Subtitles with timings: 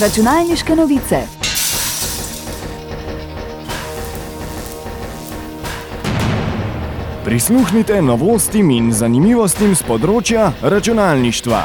[0.00, 1.16] Računalniške novice.
[7.24, 11.60] Prisluhnite novostim in zanimivostim z področja računalništva.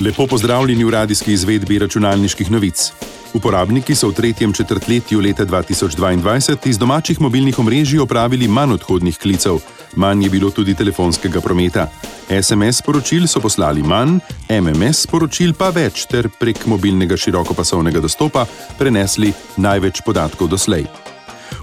[0.00, 2.88] Lepo pozdravljeni v radijski izvedbi računalniških novic.
[3.34, 9.60] Uporabniki so v tretjem četrtletju leta 2022 iz domačih mobilnih omrežij opravili manj odhodnih klicev,
[9.96, 11.88] manj je bilo tudi telefonskega prometa.
[12.28, 18.46] SMS sporočil so poslali manj, MMS sporočil pa več, ter prek mobilnega širokopasovnega dostopa
[18.78, 20.88] prenesli največ podatkov doslej.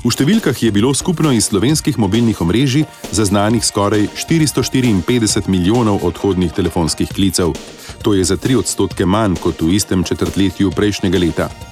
[0.02, 7.10] V številkah je bilo skupno iz slovenskih mobilnih omrežij zaznanih skoraj 454 milijonov odhodnih telefonskih
[7.14, 7.54] klicev.
[8.02, 11.71] To je za 3 odstotke manj kot v istem četrtletju prejšnjega leta.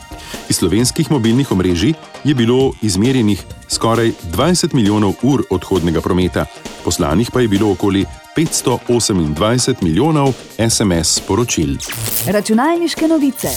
[0.49, 6.45] Iz slovenskih mobilnih omrežij je bilo izmerjenih skoraj 20 milijonov ur odhodnega prometa,
[6.83, 8.05] poslanih pa je bilo okoli
[8.37, 10.33] 528 milijonov
[10.69, 11.77] SMS sporočil.
[12.27, 13.49] Računalniške novice.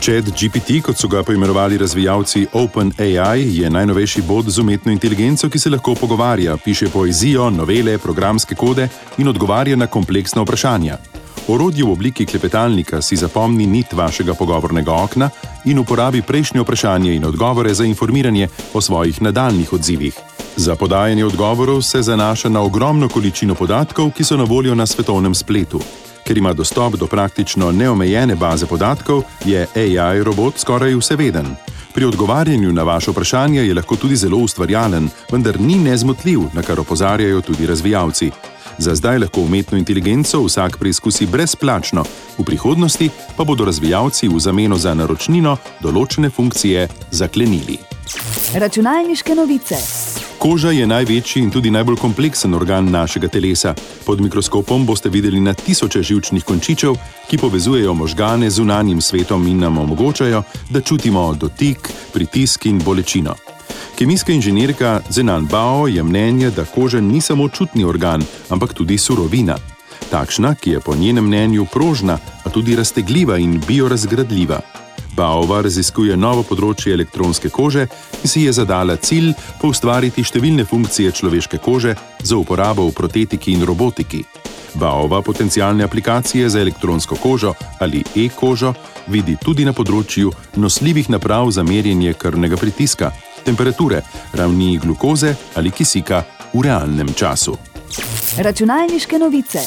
[0.00, 5.58] Chat GPT, kot so ga poimenovali razvijalci OpenAI, je najnovejši bod z umetno inteligenco, ki
[5.58, 10.98] se lahko pogovarja, piše poezijo, novele, programske kode in odgovarja na kompleksna vprašanja.
[11.46, 15.30] Orodje v obliki klepetalnika si zapomni nit vašega pogovornega okna
[15.64, 20.14] in uporabi prejšnje vprašanje in odgovore za informiranje o svojih nadaljnih odzivih.
[20.56, 25.34] Za podajanje odgovorov se zanaša na ogromno količino podatkov, ki so na voljo na svetovnem
[25.34, 25.80] spletu.
[26.26, 31.54] Ker ima dostop do praktično neomejene baze podatkov, je AI robot skoraj vseveden.
[31.96, 36.80] Pri odgovarjanju na vaše vprašanje je lahko tudi zelo ustvarjalen, vendar ni nezmotljiv, na kar
[36.80, 38.30] opozarjajo tudi razvijalci.
[38.78, 42.04] Za zdaj lahko umetno inteligenco vsak preizkusi brezplačno,
[42.38, 47.78] v prihodnosti pa bodo razvijalci v zameno za naročnino določene funkcije zaklenili.
[48.54, 49.80] Računalniške novice.
[50.46, 53.72] Koža je največji in tudi najbolj kompleksen organ našega telesa.
[54.06, 56.94] Pod mikroskopom boste videli na tisoče žilčnih končičev,
[57.26, 63.34] ki povezujejo možgane z unanjim svetom in nam omogočajo, da čutimo dotik, pritisk in bolečino.
[63.98, 69.58] Kemijska inženirka Zenan Bao je mnenja, da koža ni samo čutni organ, ampak tudi surovina.
[70.10, 74.85] Takšna, ki je po njenem mnenju prožna, a tudi raztegljiva in biorazgradljiva.
[75.16, 77.86] Baova raziskuje novo področje elektronske kože
[78.20, 79.32] in si je zadala cilj
[79.62, 84.20] poustvariti številne funkcije človeške kože za uporabo v protetiki in robotiki.
[84.76, 88.74] Baova potencijalne aplikacije za elektronsko kožo ali e-kožo
[89.08, 93.12] vidi tudi na področju nosljivih naprav za merjenje krvnega pritiska,
[93.46, 94.02] temperature,
[94.36, 97.56] ravni glukoze ali kisika v realnem času.
[98.36, 99.64] Računalniške novice.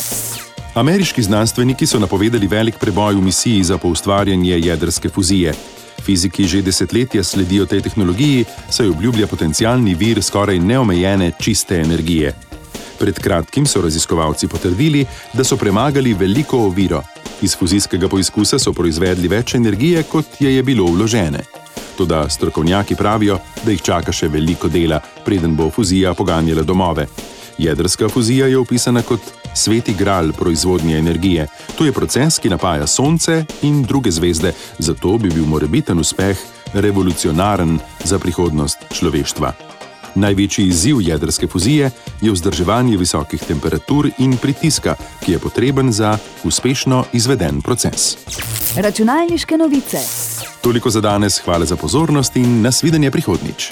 [0.73, 5.53] Ameriški znanstveniki so napovedali velik preboj v misiji za poustvarjanje jedrske fuzije.
[6.05, 12.33] Fiziki že desetletja sledijo tej tehnologiji, saj obljublja potencialni vir skoraj neomejene čiste energije.
[12.99, 17.03] Pred kratkim so raziskovalci potrdili, da so premagali veliko oviro.
[17.41, 21.43] Iz fuzijskega poizkusa so proizvedli več energije, kot je, je bilo vložene.
[21.97, 27.07] Toda strokovnjaki pravijo, da jih čaka še veliko dela, preden bo fuzija poganjala domove.
[27.59, 29.19] Jedrska fuzija je opisana kot
[29.53, 31.47] sveti gral proizvodnje energije.
[31.77, 36.37] To je proces, ki napaja Sonce in druge zvezde, zato bi bil morebiten uspeh
[36.73, 39.53] revolucionaren za prihodnost človeštva.
[40.15, 47.05] Največji izziv jedrske fuzije je vzdrževanje visokih temperatur in pritiska, ki je potreben za uspešno
[47.13, 48.17] izveden proces.
[48.75, 49.99] Računalniške novice.
[50.61, 53.71] Toliko za danes, hvala za pozornost in nasvidenje prihodnič.